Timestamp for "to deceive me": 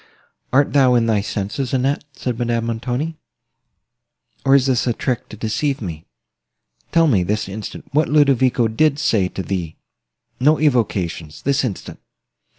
5.29-6.05